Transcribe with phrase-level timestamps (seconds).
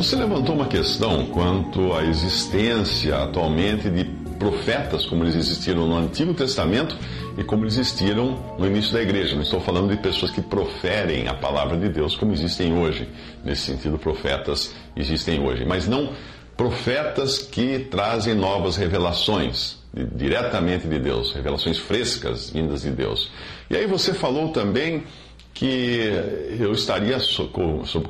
[0.00, 4.02] Você levantou uma questão quanto à existência atualmente de
[4.38, 6.96] profetas como eles existiram no Antigo Testamento
[7.36, 9.34] e como eles existiram no início da igreja.
[9.34, 13.10] Não estou falando de pessoas que proferem a palavra de Deus como existem hoje.
[13.44, 15.66] Nesse sentido, profetas existem hoje.
[15.66, 16.14] Mas não
[16.56, 23.30] profetas que trazem novas revelações de, diretamente de Deus, revelações frescas vindas de Deus.
[23.68, 25.02] E aí você falou também
[25.52, 26.10] que
[26.58, 27.18] eu estaria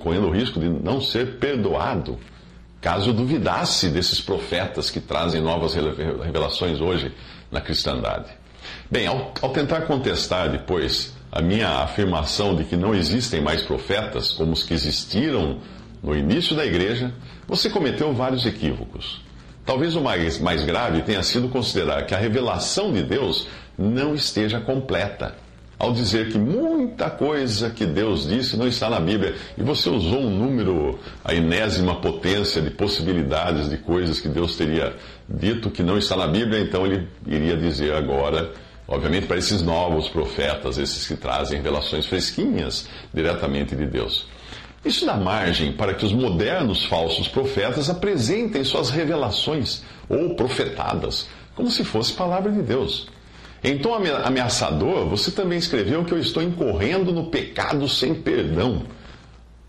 [0.03, 2.19] correndo o risco de não ser perdoado
[2.81, 7.13] caso duvidasse desses profetas que trazem novas revelações hoje
[7.51, 8.27] na cristandade.
[8.91, 14.33] Bem, ao, ao, tentar contestar depois a minha afirmação de que não existem mais profetas
[14.33, 15.59] como os que existiram
[16.03, 17.13] no início da igreja,
[17.47, 19.21] você cometeu vários equívocos.
[19.67, 23.47] Talvez o mais, mais grave tenha sido considerar que a revelação de Deus
[23.79, 25.35] não esteja completa
[25.81, 29.35] ao dizer que muita coisa que Deus disse não está na Bíblia.
[29.57, 34.95] E você usou um número, a enésima potência de possibilidades de coisas que Deus teria
[35.27, 38.53] dito que não está na Bíblia, então ele iria dizer agora,
[38.87, 44.27] obviamente, para esses novos profetas, esses que trazem revelações fresquinhas diretamente de Deus.
[44.85, 51.71] Isso dá margem para que os modernos falsos profetas apresentem suas revelações ou profetadas como
[51.71, 53.09] se fosse palavra de Deus.
[53.63, 58.85] Em tom ameaçador, você também escreveu que eu estou incorrendo no pecado sem perdão,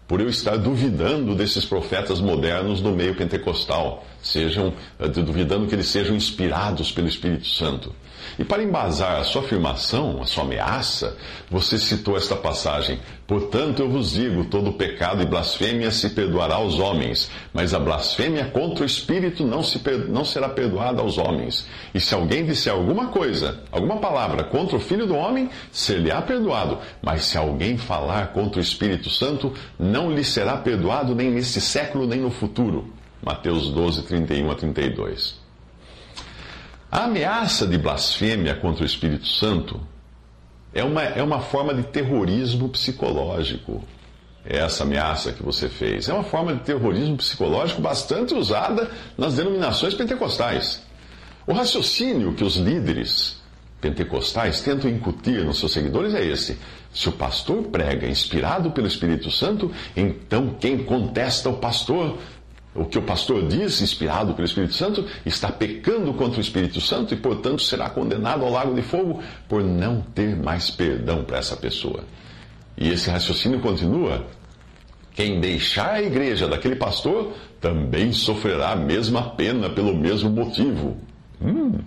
[0.08, 5.88] por eu estar duvidando desses profetas modernos do meio pentecostal, sejam eh, duvidando que eles
[5.88, 7.94] sejam inspirados pelo Espírito Santo.
[8.38, 11.18] E para embasar a sua afirmação, a sua ameaça,
[11.50, 16.80] você citou esta passagem: Portanto, eu vos digo: todo pecado e blasfêmia se perdoará aos
[16.80, 21.68] homens, mas a blasfêmia contra o Espírito não, se, não será perdoada aos homens.
[21.94, 26.78] E se alguém disser alguma coisa, alguma palavra contra o Filho do Homem, ser-lhe-á perdoado.
[27.02, 32.08] Mas se alguém falar contra o Espírito Santo, não lhe será perdoado nem neste século,
[32.08, 33.01] nem no futuro.
[33.22, 35.40] Mateus 12, 31 a 32.
[36.92, 39.80] A ameaça de blasfêmia contra o Espírito Santo
[40.74, 43.84] é uma, é uma forma de terrorismo psicológico.
[44.44, 46.10] É essa ameaça que você fez.
[46.10, 50.82] É uma forma de terrorismo psicológico bastante usada nas denominações pentecostais.
[51.46, 53.40] O raciocínio que os líderes
[53.80, 56.58] pentecostais tentam incutir nos seus seguidores é esse:
[56.94, 62.18] se o pastor prega inspirado pelo Espírito Santo, então quem contesta o pastor
[62.74, 67.14] o que o pastor diz, inspirado pelo Espírito Santo, está pecando contra o Espírito Santo
[67.14, 71.58] e, portanto, será condenado ao lago de fogo por não ter mais perdão para essa
[71.58, 72.04] pessoa.
[72.78, 74.26] E esse raciocínio continua.
[75.14, 80.96] Quem deixar a igreja daquele pastor também sofrerá a mesma pena pelo mesmo motivo.
[81.42, 81.80] Hum.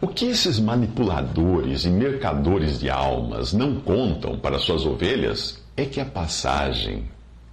[0.00, 6.00] O que esses manipuladores e mercadores de almas não contam para suas ovelhas é que
[6.00, 7.04] a passagem,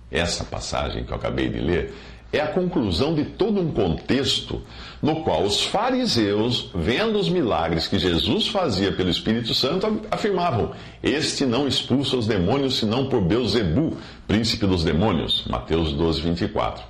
[0.09, 1.93] essa passagem que eu acabei de ler,
[2.31, 4.61] é a conclusão de todo um contexto
[5.01, 10.71] no qual os fariseus, vendo os milagres que Jesus fazia pelo Espírito Santo, afirmavam:
[11.03, 13.97] Este não expulsa os demônios senão por Beuzebu,
[14.27, 15.43] príncipe dos demônios.
[15.47, 16.83] Mateus 12, 24.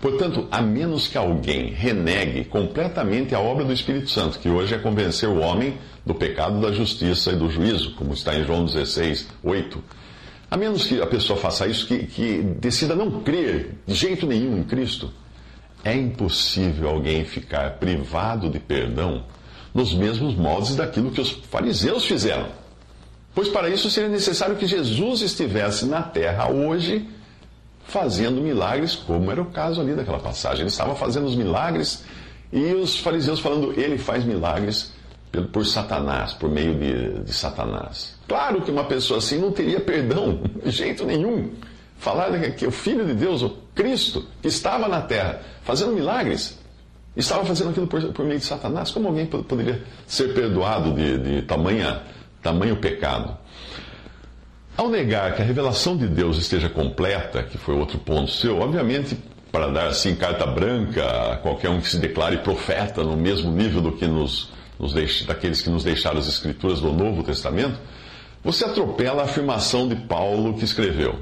[0.00, 4.78] Portanto, a menos que alguém renegue completamente a obra do Espírito Santo, que hoje é
[4.78, 9.28] convencer o homem do pecado, da justiça e do juízo, como está em João 16,
[9.42, 10.05] 8
[10.56, 14.58] a menos que a pessoa faça isso, que, que decida não crer de jeito nenhum
[14.58, 15.12] em Cristo,
[15.84, 19.24] é impossível alguém ficar privado de perdão
[19.74, 22.48] nos mesmos moldes daquilo que os fariseus fizeram.
[23.34, 27.06] Pois para isso seria necessário que Jesus estivesse na terra hoje
[27.84, 30.62] fazendo milagres, como era o caso ali daquela passagem.
[30.62, 32.02] Ele estava fazendo os milagres
[32.50, 34.92] e os fariseus falando, ele faz milagres
[35.52, 38.16] por Satanás, por meio de, de Satanás.
[38.26, 41.50] Claro que uma pessoa assim não teria perdão, de jeito nenhum.
[41.98, 46.58] Falar que o Filho de Deus, o Cristo, que estava na terra, fazendo milagres,
[47.16, 48.90] Estava fazendo aquilo por, por meio de Satanás.
[48.90, 52.02] Como alguém poderia ser perdoado de, de tamanha,
[52.42, 53.36] tamanho pecado?
[54.76, 59.16] Ao negar que a revelação de Deus esteja completa, que foi outro ponto seu, obviamente,
[59.50, 63.80] para dar assim carta branca a qualquer um que se declare profeta no mesmo nível
[63.80, 64.52] do que nos,
[65.26, 67.78] daqueles que nos deixaram as escrituras do Novo Testamento,
[68.44, 71.18] você atropela a afirmação de Paulo que escreveu: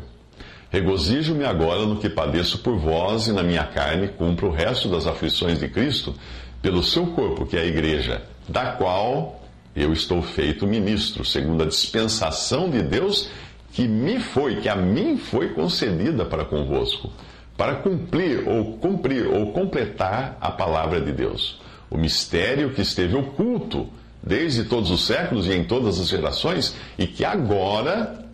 [0.71, 5.07] Regozijo-me agora no que padeço por vós e na minha carne cumpro o resto das
[5.07, 6.15] aflições de Cristo
[6.61, 9.41] pelo seu corpo, que é a igreja, da qual
[9.77, 13.29] eu estou feito ministro, segundo a dispensação de Deus
[13.73, 17.13] que me foi, que a mim foi concedida para convosco,
[17.57, 23.89] para cumprir ou cumprir ou completar a palavra de Deus, o mistério que esteve oculto
[24.23, 28.27] desde todos os séculos e em todas as gerações e que agora,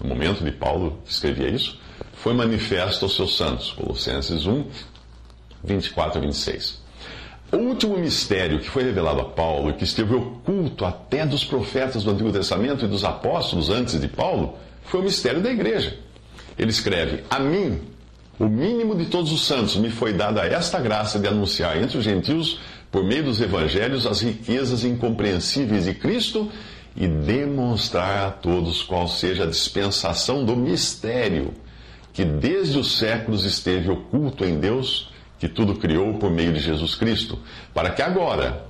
[0.00, 1.78] no momento de Paulo que escrevia isso,
[2.14, 3.72] foi manifesto aos seus santos.
[3.72, 4.64] Colossenses 1,
[5.62, 6.82] 24 e 26.
[7.52, 12.02] O último mistério que foi revelado a Paulo e que esteve oculto até dos profetas
[12.02, 15.96] do Antigo Testamento e dos apóstolos antes de Paulo foi o mistério da igreja.
[16.58, 17.80] Ele escreve: A mim,
[18.38, 22.04] o mínimo de todos os santos, me foi dada esta graça de anunciar entre os
[22.04, 22.58] gentios,
[22.94, 26.48] por meio dos evangelhos, as riquezas incompreensíveis de Cristo
[26.94, 31.52] e demonstrar a todos qual seja a dispensação do mistério
[32.12, 35.10] que desde os séculos esteve oculto em Deus
[35.40, 37.36] que tudo criou por meio de Jesus Cristo,
[37.74, 38.64] para que agora,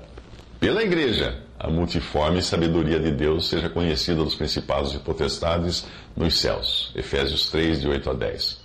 [0.59, 5.85] pela Igreja, a multiforme sabedoria de Deus seja conhecida dos principados e potestades
[6.17, 6.93] nos céus.
[6.97, 8.64] Efésios 3, de 8 a 10.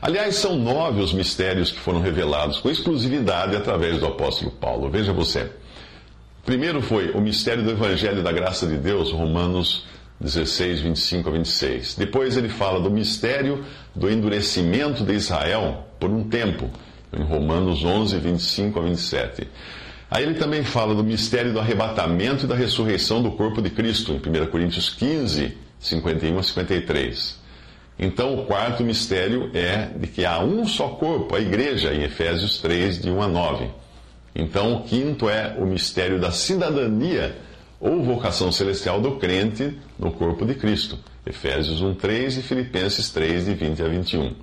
[0.00, 4.90] Aliás, são nove os mistérios que foram revelados com exclusividade através do apóstolo Paulo.
[4.90, 5.50] Veja você.
[6.44, 9.84] Primeiro foi o mistério do Evangelho da Graça de Deus, Romanos
[10.20, 11.94] 16, 25 a 26.
[11.96, 13.64] Depois ele fala do mistério
[13.94, 16.70] do endurecimento de Israel por um tempo,
[17.12, 19.48] em Romanos 11, 25 a 27.
[20.10, 24.12] Aí ele também fala do mistério do arrebatamento e da ressurreição do corpo de Cristo,
[24.12, 27.45] em 1 Coríntios 15, 51 a 53.
[27.98, 32.58] Então, o quarto mistério é de que há um só corpo, a igreja, em Efésios
[32.58, 33.68] 3, de 1 a 9.
[34.34, 37.36] Então, o quinto é o mistério da cidadania
[37.80, 40.98] ou vocação celestial do crente no corpo de Cristo.
[41.24, 44.34] Efésios 1, 3 e Filipenses 3, de 20 a 21.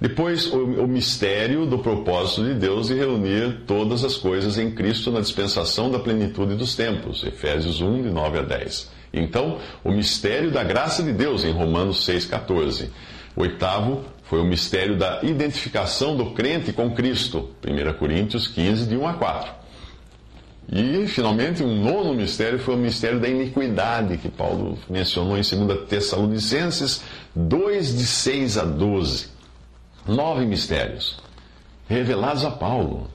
[0.00, 5.12] Depois, o, o, mistério do propósito de Deus de reunir todas as coisas em Cristo
[5.12, 7.22] na dispensação da plenitude dos tempos.
[7.22, 8.90] Efésios 1, de 9 a 10.
[9.12, 12.90] Então, o mistério da graça de Deus, em Romanos 6, 14.
[13.36, 17.50] O oitavo foi o mistério da identificação do crente com Cristo.
[17.66, 19.52] 1 Coríntios 15, de 1 a 4.
[20.72, 25.88] E, finalmente, um nono mistério foi o mistério da iniquidade, que Paulo mencionou em 2
[25.88, 27.02] Tessalonicenses
[27.34, 29.28] 2, de 6 a 12.
[30.06, 31.20] Nove mistérios
[31.92, 33.10] revelados a Paulo.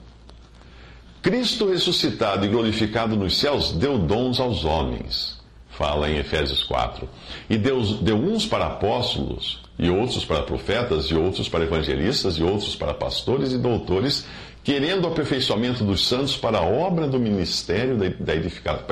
[1.22, 5.37] Cristo ressuscitado e glorificado nos céus deu dons aos homens.
[5.77, 7.07] Fala em Efésios 4.
[7.47, 12.44] E Deus deu uns para apóstolos, e outros para profetas, e outros para evangelistas, e
[12.44, 14.25] outros para pastores e doutores,
[14.63, 18.35] querendo o aperfeiçoamento dos santos para a obra do ministério da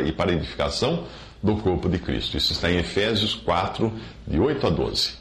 [0.04, 1.06] e para a edificação
[1.42, 2.38] do corpo de Cristo.
[2.38, 3.92] Isso está em Efésios 4,
[4.28, 5.14] de 8 a 12.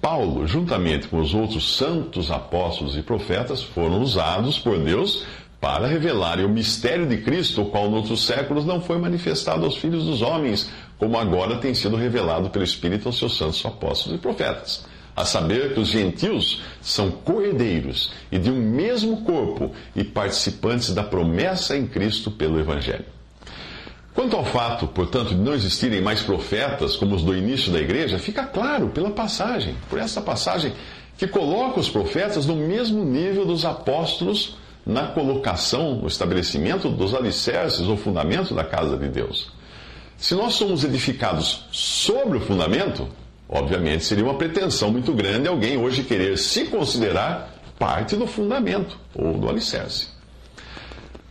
[0.00, 5.24] Paulo, juntamente com os outros santos apóstolos e profetas, foram usados por Deus
[5.66, 10.04] para revelarem o mistério de Cristo, o qual noutros séculos não foi manifestado aos filhos
[10.04, 14.86] dos homens, como agora tem sido revelado pelo Espírito aos seus santos apóstolos e profetas.
[15.16, 21.02] A saber que os gentios são coerdeiros e de um mesmo corpo e participantes da
[21.02, 23.06] promessa em Cristo pelo Evangelho.
[24.14, 28.20] Quanto ao fato, portanto, de não existirem mais profetas como os do início da igreja,
[28.20, 30.72] fica claro pela passagem, por essa passagem
[31.18, 37.88] que coloca os profetas no mesmo nível dos apóstolos na colocação, no estabelecimento dos alicerces
[37.88, 39.50] ou fundamento da casa de Deus.
[40.16, 43.08] Se nós somos edificados sobre o fundamento,
[43.48, 49.36] obviamente seria uma pretensão muito grande alguém hoje querer se considerar parte do fundamento ou
[49.36, 50.15] do alicerce.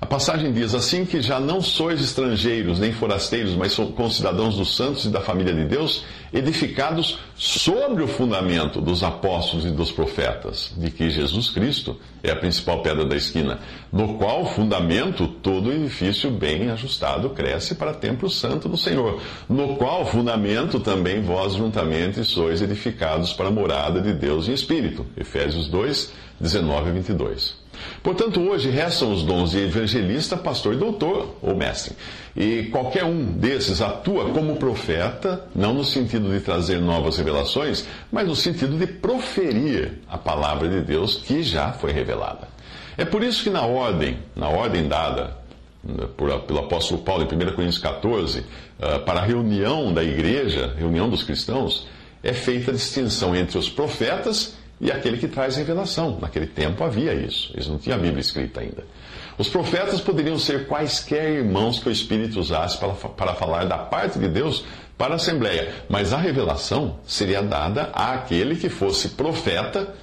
[0.05, 5.05] A passagem diz assim que já não sois estrangeiros nem forasteiros, mas concidadãos dos santos
[5.05, 10.91] e da família de Deus, edificados sobre o fundamento dos apóstolos e dos profetas, de
[10.91, 13.57] que Jesus Cristo é a principal pedra da esquina,
[13.91, 19.19] no qual fundamento todo edifício bem ajustado cresce para templo santo do Senhor,
[19.49, 25.03] no qual fundamento também vós juntamente sois edificados para a morada de Deus em espírito.
[25.17, 27.64] Efésios 2, 19 e 22.
[28.03, 31.95] Portanto, hoje restam os dons de evangelista, pastor e doutor ou mestre.
[32.35, 38.27] E qualquer um desses atua como profeta, não no sentido de trazer novas revelações, mas
[38.27, 42.47] no sentido de proferir a palavra de Deus que já foi revelada.
[42.97, 45.35] É por isso que na ordem, na ordem dada
[45.83, 50.73] né, por, pelo apóstolo Paulo em 1 Coríntios 14, uh, para a reunião da igreja,
[50.77, 51.87] reunião dos cristãos,
[52.23, 56.17] é feita a distinção entre os profetas e aquele que traz revelação.
[56.21, 58.83] Naquele tempo havia isso, eles não tinham a Bíblia escrita ainda.
[59.37, 64.17] Os profetas poderiam ser quaisquer irmãos que o Espírito usasse para, para falar da parte
[64.17, 64.63] de Deus
[64.97, 69.93] para a Assembleia, mas a revelação seria dada àquele que fosse profeta,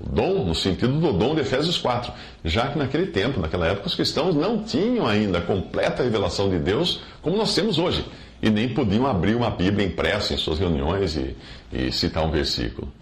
[0.00, 2.12] dom, no sentido do dom de Efésios 4,
[2.44, 6.58] já que naquele tempo, naquela época, os cristãos não tinham ainda a completa revelação de
[6.58, 8.04] Deus como nós temos hoje,
[8.40, 11.36] e nem podiam abrir uma Bíblia impressa em suas reuniões e,
[11.72, 12.92] e citar um versículo.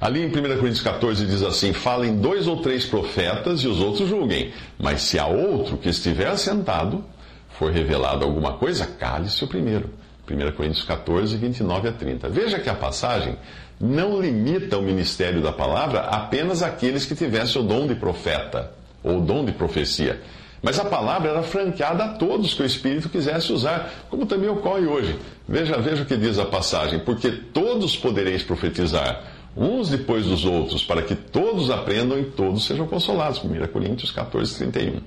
[0.00, 4.08] Ali em 1 Coríntios 14 diz assim: Falem dois ou três profetas e os outros
[4.08, 4.52] julguem.
[4.78, 7.04] Mas se a outro que estiver assentado
[7.50, 9.90] for revelado alguma coisa, cale-se o primeiro.
[10.30, 12.28] 1 Coríntios 14, 29 a 30.
[12.28, 13.36] Veja que a passagem
[13.80, 19.18] não limita o ministério da palavra apenas àqueles que tivessem o dom de profeta ou
[19.18, 20.20] o dom de profecia.
[20.60, 24.86] Mas a palavra era franqueada a todos que o Espírito quisesse usar, como também ocorre
[24.86, 25.16] hoje.
[25.48, 29.22] Veja, veja o que diz a passagem: porque todos podereis profetizar
[29.56, 33.42] uns depois dos outros, para que todos aprendam e todos sejam consolados.
[33.42, 35.00] 1 Coríntios 14, 31.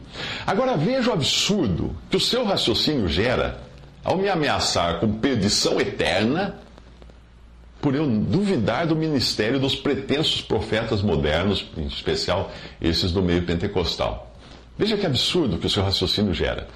[0.46, 3.62] Agora veja o absurdo que o seu raciocínio gera
[4.04, 6.56] ao me ameaçar com perdição eterna
[7.82, 14.32] por eu duvidar do ministério dos pretensos profetas modernos, em especial esses do meio pentecostal.
[14.78, 16.68] Veja que absurdo que o seu raciocínio gera.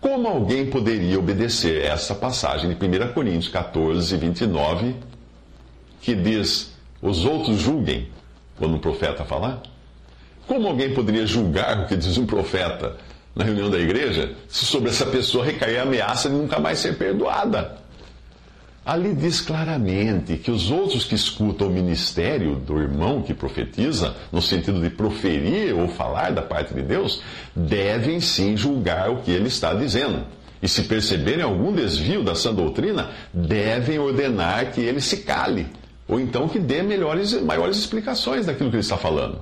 [0.00, 4.96] Como alguém poderia obedecer essa passagem de 1 Coríntios 14, 29,
[6.00, 6.73] que diz
[7.04, 8.08] os outros julguem
[8.58, 9.62] quando um profeta falar?
[10.46, 12.96] Como alguém poderia julgar o que diz um profeta
[13.36, 16.96] na reunião da igreja se sobre essa pessoa recair a ameaça de nunca mais ser
[16.96, 17.76] perdoada?
[18.86, 24.40] Ali diz claramente que os outros que escutam o ministério do irmão que profetiza, no
[24.40, 27.22] sentido de proferir ou falar da parte de Deus,
[27.54, 30.24] devem sim julgar o que ele está dizendo.
[30.62, 35.66] E se perceberem algum desvio da sã doutrina, devem ordenar que ele se cale
[36.06, 39.40] ou então que dê melhores, maiores explicações daquilo que ele está falando.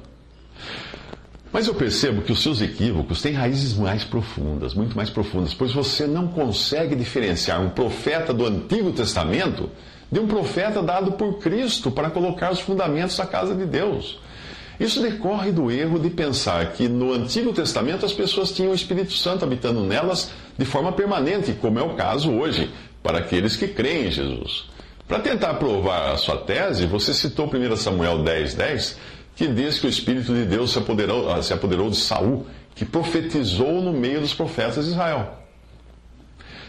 [1.53, 5.73] Mas eu percebo que os seus equívocos têm raízes mais profundas, muito mais profundas, pois
[5.73, 9.69] você não consegue diferenciar um profeta do Antigo Testamento
[10.11, 14.19] de um profeta dado por Cristo para colocar os fundamentos da casa de Deus.
[14.81, 19.13] Isso decorre do erro de pensar que no Antigo Testamento as pessoas tinham o Espírito
[19.13, 22.71] Santo habitando nelas de forma permanente, como é o caso hoje
[23.03, 24.71] para aqueles que creem em Jesus.
[25.09, 28.99] Para tentar provar a sua tese, você citou 1 Samuel 10, 10,
[29.35, 32.85] que diz que o Espírito de Deus se apoderou, ah, se apoderou de Saul, que
[32.85, 35.39] profetizou no meio dos profetas de Israel.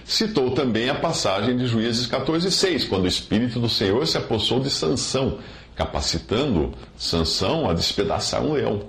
[0.06, 4.60] Citou também a passagem de Juízes 14, 6, quando o Espírito do Senhor se apossou
[4.60, 5.40] de Sansão,
[5.76, 8.84] capacitando Sansão a despedaçar um leão.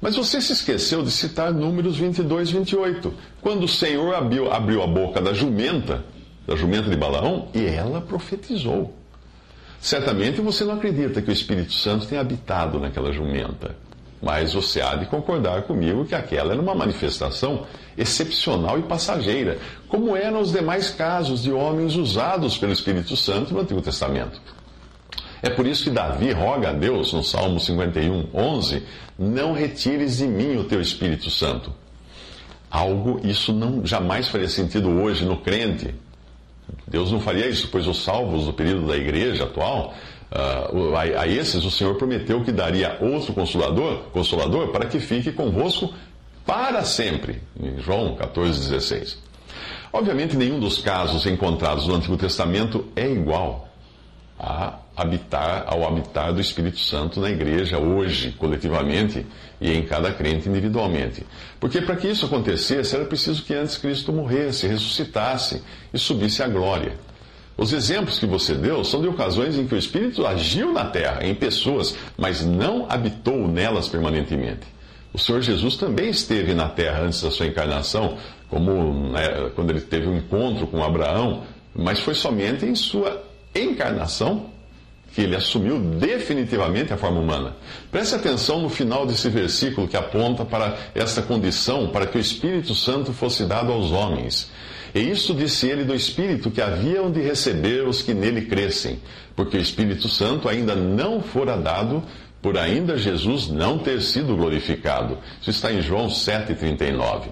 [0.00, 4.86] Mas você se esqueceu de citar Números 22, 28, quando o Senhor abriu, abriu a
[4.86, 6.04] boca da jumenta
[6.46, 8.94] da jumenta de Balaão, e ela profetizou.
[9.80, 13.74] Certamente você não acredita que o Espírito Santo tenha habitado naquela jumenta,
[14.22, 17.66] mas você há de concordar comigo que aquela era uma manifestação
[17.98, 19.58] excepcional e passageira,
[19.88, 24.40] como eram os demais casos de homens usados pelo Espírito Santo no Antigo Testamento.
[25.42, 28.84] É por isso que Davi roga a Deus, no Salmo 51, 11,
[29.18, 31.74] não retires de mim o teu Espírito Santo.
[32.70, 35.92] Algo, isso não jamais faria sentido hoje no crente,
[36.86, 39.94] Deus não faria isso, pois os salvos do período da igreja atual,
[40.30, 45.32] uh, a, a, esses o Senhor prometeu que daria outro consolador, consolador para que fique
[45.32, 45.92] convosco
[46.44, 47.40] para sempre.
[47.58, 49.16] Em João 14,16.
[49.92, 53.68] Obviamente, nenhum dos casos encontrados no Antigo Testamento é igual
[54.42, 59.24] a habitar, ao habitar do Espírito Santo na igreja hoje, coletivamente,
[59.60, 61.24] e em cada crente individualmente.
[61.60, 65.62] Porque para que isso acontecesse, era preciso que antes Cristo morresse, ressuscitasse
[65.94, 66.94] e subisse à glória.
[67.56, 71.24] Os exemplos que você deu são de ocasiões em que o Espírito agiu na terra,
[71.24, 74.66] em pessoas, mas não habitou nelas permanentemente.
[75.12, 78.16] O Senhor Jesus também esteve na terra antes da sua encarnação,
[78.48, 81.44] como né, quando ele teve um encontro com Abraão,
[81.74, 83.22] mas foi somente em sua
[83.54, 84.50] encarnação
[85.14, 87.54] que ele assumiu definitivamente a forma humana.
[87.90, 92.74] Preste atenção no final desse versículo que aponta para esta condição para que o Espírito
[92.74, 94.50] Santo fosse dado aos homens.
[94.94, 99.00] E isso disse ele do Espírito que haviam de receber os que nele crescem,
[99.36, 102.02] porque o Espírito Santo ainda não fora dado
[102.42, 105.16] por ainda Jesus não ter sido glorificado.
[105.40, 107.28] Isso está em João 7,39.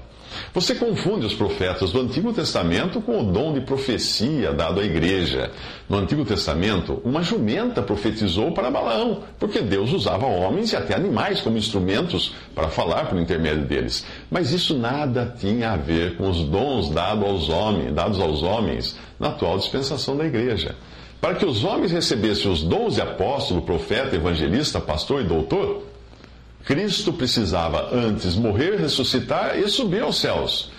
[0.54, 5.50] Você confunde os profetas do Antigo Testamento com o dom de profecia dado à igreja.
[5.88, 11.40] No Antigo Testamento, uma jumenta profetizou para Balaão, porque Deus usava homens e até animais
[11.40, 14.04] como instrumentos para falar por intermédio deles.
[14.30, 18.96] Mas isso nada tinha a ver com os dons dados aos homens, dados aos homens
[19.18, 20.76] na atual dispensação da igreja.
[21.20, 25.82] Para que os homens recebessem os dons de apóstolo, profeta, evangelista, pastor e doutor,
[26.64, 30.70] Cristo precisava antes morrer, ressuscitar e subir aos céus.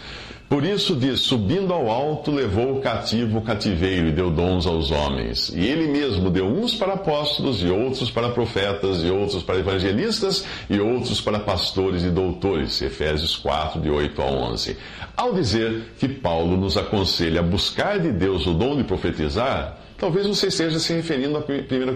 [0.51, 4.91] Por isso diz: subindo ao alto, levou o cativo o cativeiro e deu dons aos
[4.91, 5.47] homens.
[5.55, 10.43] E ele mesmo deu uns para apóstolos, e outros para profetas, e outros para evangelistas,
[10.69, 12.81] e outros para pastores e doutores.
[12.81, 14.75] Efésios 4, de 8 a 11.
[15.15, 20.25] Ao dizer que Paulo nos aconselha a buscar de Deus o dom de profetizar, Talvez
[20.25, 21.43] você esteja se referindo a 1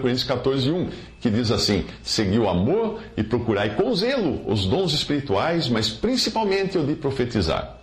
[0.00, 4.92] Coríntios 14, 1, que diz assim: Segui o amor e procurai com zelo os dons
[4.92, 7.78] espirituais, mas principalmente o de profetizar.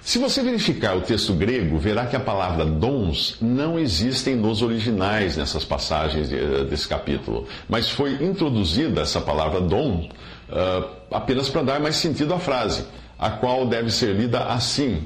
[0.00, 5.36] Se você verificar o texto grego, verá que a palavra dons não existem nos originais
[5.36, 10.08] nessas passagens eh, desse capítulo, mas foi introduzida essa palavra dom
[10.50, 12.84] uh, apenas para dar mais sentido à frase,
[13.18, 15.02] a qual deve ser lida assim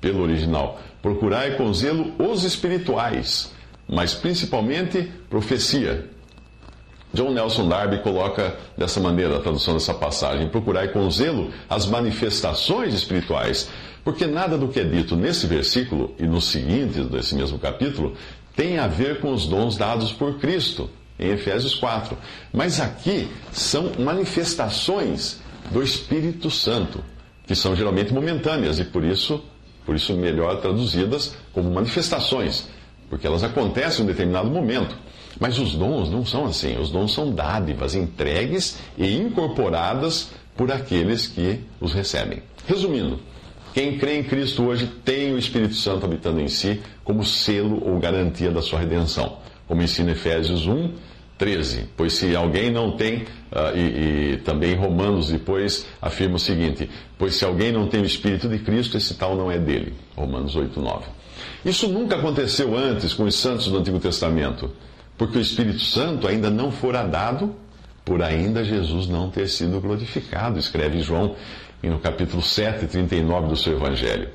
[0.00, 3.57] pelo original: Procurai com zelo os espirituais
[3.88, 6.04] mas principalmente profecia.
[7.12, 12.92] John Nelson Darby coloca dessa maneira a tradução dessa passagem: procurai com zelo as manifestações
[12.92, 13.70] espirituais,
[14.04, 18.14] porque nada do que é dito nesse versículo e nos seguintes desse mesmo capítulo
[18.54, 22.18] tem a ver com os dons dados por Cristo, em Efésios 4.
[22.52, 25.40] Mas aqui são manifestações
[25.70, 27.02] do Espírito Santo,
[27.46, 29.42] que são geralmente momentâneas e por isso,
[29.86, 32.68] por isso melhor traduzidas como manifestações
[33.08, 34.96] porque elas acontecem em um determinado momento.
[35.40, 36.76] Mas os dons não são assim.
[36.78, 42.42] Os dons são dádivas entregues e incorporadas por aqueles que os recebem.
[42.66, 43.20] Resumindo,
[43.72, 47.98] quem crê em Cristo hoje tem o Espírito Santo habitando em si como selo ou
[47.98, 50.92] garantia da sua redenção, como ensina Efésios 1,
[51.38, 51.88] 13.
[51.96, 53.22] Pois se alguém não tem,
[53.52, 58.04] uh, e, e, também Romanos depois afirma o seguinte: Pois se alguém não tem o
[58.04, 59.94] Espírito de Cristo, esse tal não é dele.
[60.16, 61.04] Romanos 8, 9.
[61.64, 64.70] Isso nunca aconteceu antes com os santos do Antigo Testamento,
[65.16, 67.54] porque o Espírito Santo ainda não fora dado
[68.04, 71.36] por ainda Jesus não ter sido glorificado, escreve João
[71.82, 74.30] no capítulo 7, 39 do seu Evangelho.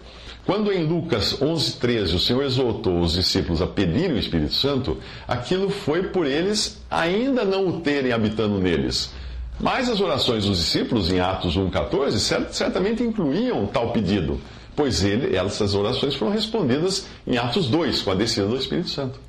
[0.46, 4.98] Quando em Lucas 11, 13 o Senhor exortou os discípulos a pedirem o Espírito Santo,
[5.28, 9.14] aquilo foi por eles ainda não o terem habitando neles.
[9.60, 12.20] Mas as orações dos discípulos em Atos 1, 14
[12.52, 14.40] certamente incluíam tal pedido
[14.76, 19.20] pois ele, essas orações foram respondidas em Atos 2, com a descida do Espírito Santo.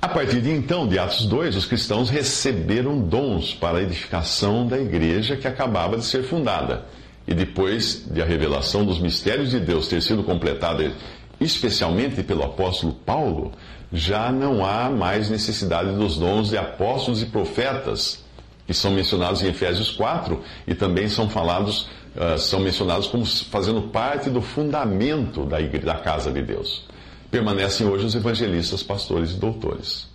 [0.00, 4.78] A partir de então, de Atos 2, os cristãos receberam dons para a edificação da
[4.78, 6.84] igreja que acabava de ser fundada.
[7.26, 10.92] E depois de a revelação dos mistérios de Deus ter sido completada
[11.40, 13.52] especialmente pelo apóstolo Paulo,
[13.92, 18.24] já não há mais necessidade dos dons de apóstolos e profetas,
[18.66, 23.82] que são mencionados em Efésios 4 e também são falados uh, são mencionados como fazendo
[23.82, 26.84] parte do fundamento da, igreja, da casa de Deus.
[27.30, 30.08] Permanecem hoje os evangelistas, pastores e doutores.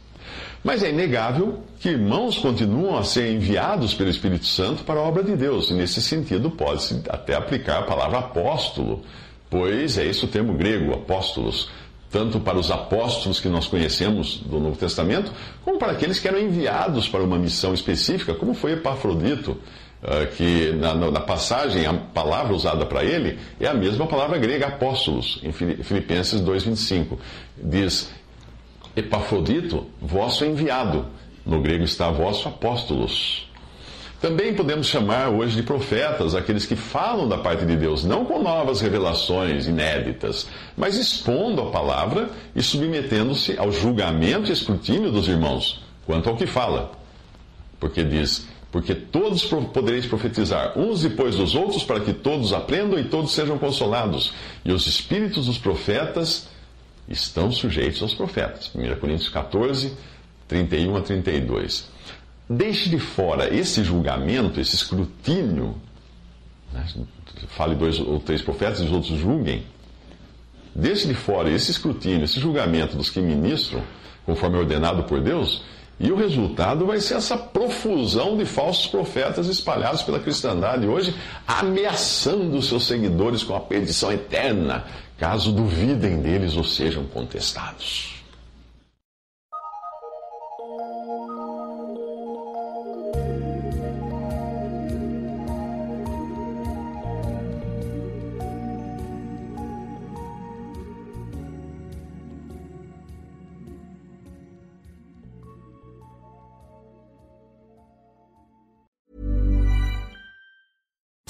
[0.64, 5.24] Mas é inegável que irmãos continuam a ser enviados pelo Espírito Santo para a obra
[5.24, 9.02] de Deus, e nesse sentido pode-se até aplicar a palavra apóstolo,
[9.50, 11.70] pois é esse o termo grego, apóstolos,
[12.12, 15.32] tanto para os apóstolos que nós conhecemos do Novo Testamento,
[15.64, 19.58] como para aqueles que eram enviados para uma missão específica, como foi Epafrodito,
[20.04, 25.40] ah, que na, passagem a palavra usada para ele é a mesma palavra grega apóstolos,
[25.44, 27.18] em Filipenses 2,25.
[27.64, 28.12] Diz,
[28.96, 31.06] Epafrodito, vosso enviado.
[31.46, 33.51] No grego está vosso apóstolos.
[34.22, 38.40] Também podemos chamar hoje de profetas aqueles que falam da parte de Deus, não com
[38.40, 45.84] novas revelações inéditas, mas expondo a palavra e submetendo-se ao julgamento e escrutínio dos irmãos
[46.06, 46.92] quanto ao que fala.
[47.80, 53.06] Porque diz: porque todos podereis profetizar, uns depois dos outros, para que todos aprendam e
[53.06, 54.34] todos sejam consolados.
[54.64, 56.48] E os espíritos dos profetas
[57.10, 58.72] estão sujeitos aos profetas.
[58.76, 59.94] 1 Coríntios 14,
[60.48, 61.90] 31 a 32.
[62.58, 65.76] Deixe de fora esse julgamento, esse escrutínio.
[66.74, 66.86] Né?
[67.50, 69.64] Fale dois ou três profetas e os outros julguem.
[70.76, 73.82] Deixe de fora esse escrutínio, esse julgamento dos que ministram,
[74.26, 75.64] conforme ordenado por Deus
[76.04, 81.14] e o resultado vai ser essa profusão de falsos profetas espalhados pela cristandade hoje,
[81.48, 84.84] ameaçando seus seguidores com a perdição eterna,
[85.20, 88.21] caso duvidem deles ou sejam contestados.